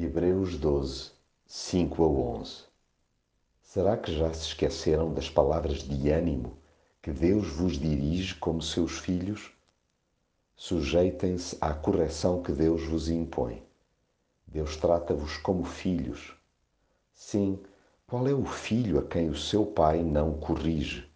[0.00, 1.10] Hebreus 12,
[1.44, 2.62] 5 a 11
[3.60, 6.56] Será que já se esqueceram das palavras de ânimo
[7.02, 9.50] que Deus vos dirige como seus filhos?
[10.54, 13.60] Sujeitem-se à correção que Deus vos impõe.
[14.46, 16.32] Deus trata-vos como filhos.
[17.12, 17.58] Sim,
[18.06, 21.10] qual é o filho a quem o seu pai não corrige?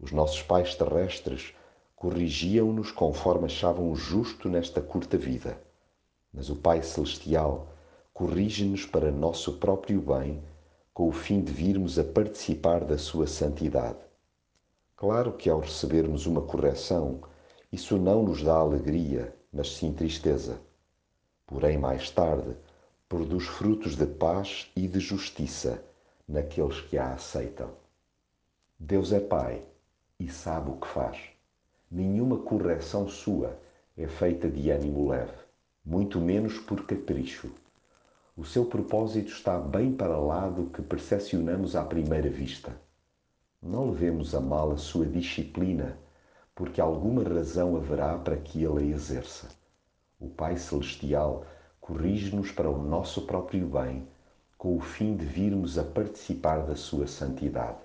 [0.00, 1.54] Os nossos pais terrestres
[1.94, 5.60] corrigiam-nos conforme achavam justo nesta curta vida.
[6.32, 7.74] Mas o Pai Celestial
[8.18, 10.42] corrige-nos para nosso próprio bem,
[10.92, 14.00] com o fim de virmos a participar da sua santidade.
[14.96, 17.20] Claro que ao recebermos uma correção,
[17.70, 20.60] isso não nos dá alegria, mas sim tristeza.
[21.46, 22.56] Porém, mais tarde,
[23.08, 25.80] produz frutos de paz e de justiça
[26.26, 27.70] naqueles que a aceitam.
[28.76, 29.62] Deus é Pai
[30.18, 31.20] e sabe o que faz.
[31.88, 33.56] Nenhuma correção sua
[33.96, 35.38] é feita de ânimo leve,
[35.84, 37.48] muito menos por capricho.
[38.38, 42.80] O seu propósito está bem para lá do que percepcionamos à primeira vista.
[43.60, 45.98] Não levemos a mal a sua disciplina,
[46.54, 49.48] porque alguma razão haverá para que ele a exerça.
[50.20, 51.44] O Pai Celestial
[51.80, 54.06] corrige-nos para o nosso próprio bem,
[54.56, 57.80] com o fim de virmos a participar da sua santidade.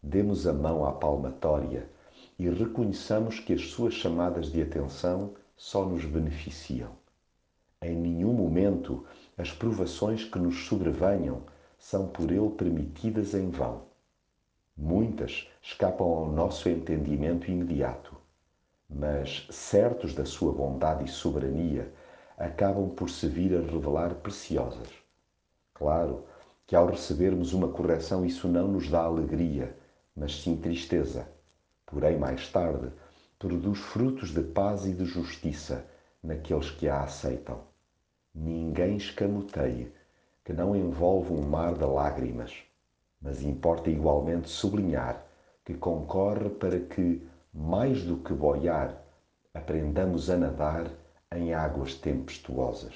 [0.00, 1.90] Demos a mão à palmatória
[2.38, 7.04] e reconheçamos que as suas chamadas de atenção só nos beneficiam.
[8.56, 9.04] Momento
[9.36, 11.42] as provações que nos sobrevenham
[11.76, 13.82] são por Ele permitidas em vão.
[14.74, 18.16] Muitas escapam ao nosso entendimento imediato,
[18.88, 21.92] mas, certos da Sua bondade e soberania,
[22.38, 24.88] acabam por se vir a revelar preciosas.
[25.74, 26.24] Claro
[26.66, 29.76] que ao recebermos uma correção isso não nos dá alegria,
[30.16, 31.28] mas sim tristeza.
[31.84, 32.90] Porém, mais tarde,
[33.38, 35.86] produz frutos de paz e de justiça
[36.22, 37.75] naqueles que a aceitam.
[38.38, 39.90] Ninguém escamoteie,
[40.44, 42.54] que não envolve um mar de lágrimas,
[43.18, 45.24] mas importa igualmente sublinhar
[45.64, 49.02] que concorre para que, mais do que boiar,
[49.54, 50.90] aprendamos a nadar
[51.34, 52.94] em águas tempestuosas.